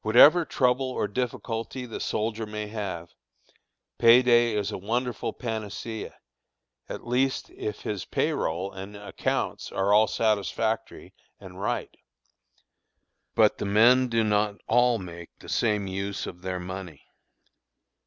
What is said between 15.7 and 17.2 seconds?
use of their money.